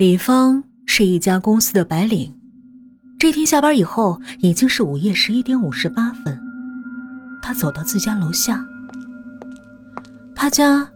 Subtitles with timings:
[0.00, 2.34] 李芳是一家公司的白领，
[3.18, 6.40] 这天下班以后已经是午夜十一点五十八分。
[7.42, 8.64] 他走到自家楼下，
[10.34, 10.90] 他家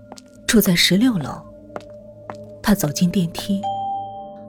[0.46, 1.44] 住在十六楼。
[2.62, 3.60] 他走进电梯，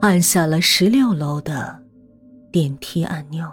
[0.00, 1.78] 按下了十六楼的
[2.50, 3.52] 电梯按钮。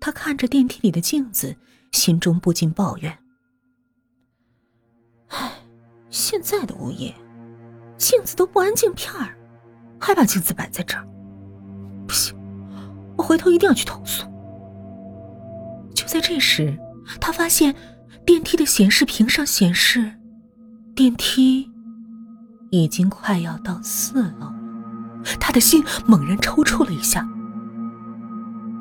[0.00, 1.54] 他看着电梯里的镜子，
[1.92, 3.18] 心中不禁抱怨
[5.28, 5.52] ：“唉，
[6.08, 7.14] 现在的物业。”
[8.00, 9.36] 镜子都不安镜片儿，
[10.00, 11.06] 还把镜子摆在这儿，
[12.08, 12.34] 不行，
[13.18, 14.24] 我回头一定要去投诉。
[15.94, 16.76] 就在这时，
[17.20, 17.74] 他发现
[18.24, 20.14] 电梯的显示屏上显示，
[20.94, 21.70] 电梯
[22.70, 24.50] 已经快要到四楼。
[25.38, 27.28] 他的心猛然抽搐了一下，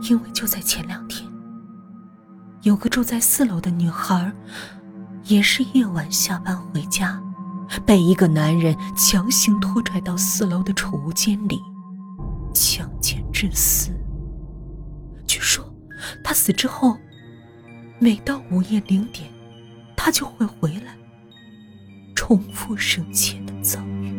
[0.09, 1.29] 因为就在前两天，
[2.61, 4.31] 有个住在四楼的女孩，
[5.25, 7.21] 也是夜晚下班回家。
[7.85, 11.59] 被一个男人强行拖拽到四楼的储物间里，
[12.53, 13.89] 强奸致死。
[15.27, 15.63] 据说
[16.23, 16.97] 他死之后，
[17.99, 19.29] 每到午夜零点，
[19.95, 20.97] 他就会回来，
[22.15, 24.13] 重复生前的遭遇。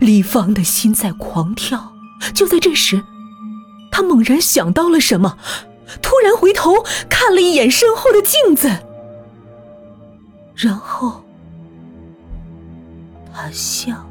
[0.00, 1.92] 李芳的心在狂跳。
[2.32, 3.02] 就在这时，
[3.90, 5.36] 他猛然想到了什么，
[6.00, 8.83] 突然回头看了一眼身后的镜子。
[10.54, 11.22] 然后，
[13.32, 14.06] 他笑。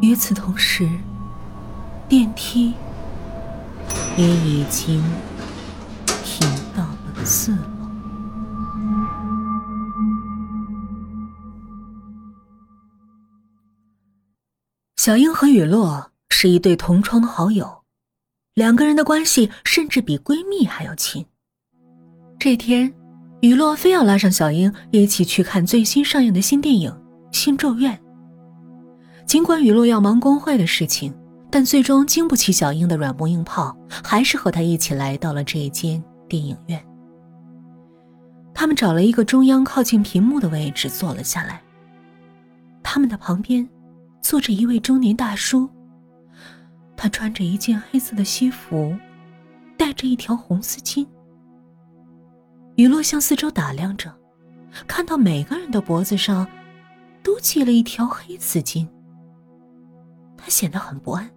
[0.00, 0.88] 与此同时，
[2.08, 2.74] 电梯
[4.16, 5.02] 也已经
[6.06, 7.62] 停到了四楼。
[14.96, 17.82] 小英和雨落是一对同窗好友，
[18.54, 21.26] 两个人的关系甚至比闺蜜还要亲。
[22.44, 22.92] 这天，
[23.40, 26.90] 雨落非要拉上小英一起去看最新上映的新电影
[27.30, 27.96] 《新咒怨》。
[29.24, 31.14] 尽管雨落要忙工会的事情，
[31.52, 36.84] 但最终经不起小英的软磨硬泡，还是和他一起来到了这一间电影院。
[38.52, 41.62] 他们找了一个中央靠近屏幕的位置坐了下来。
[42.82, 43.68] 他们的旁边
[44.20, 45.70] 坐着一位中年大叔，
[46.96, 48.92] 他穿着一件黑色的西服，
[49.76, 51.06] 戴着一条红丝巾。
[52.82, 54.12] 雨落向四周打量着，
[54.88, 56.44] 看到每个人的脖子上
[57.22, 58.88] 都系了一条黑丝巾。
[60.36, 61.30] 他显得很不安，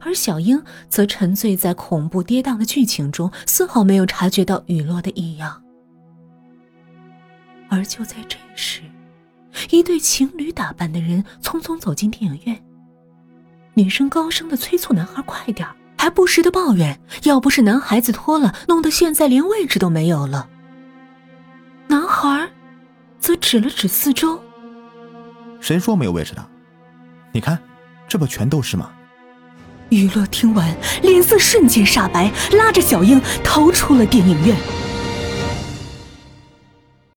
[0.00, 5.62] 而小英则沉醉在恐怖跌宕的剧情中，丝毫没有察觉到雨落的异样。
[7.68, 8.80] 而就在这时，
[9.68, 12.64] 一对情侣打扮的人匆匆走进电影院。
[13.74, 15.68] 女生高声的催促男孩快点
[15.98, 20.48] 还不时的抱怨：“要不是男孩子拖了，弄得现在连位置都没有了。”
[23.42, 24.40] 指了指四周
[25.60, 26.48] ：“谁说没有位置的？
[27.32, 27.58] 你看，
[28.08, 28.90] 这不全都是吗？”
[29.90, 34.56] 雨乐听完，脸色瞬间煞白，拉着小英逃出了电影院。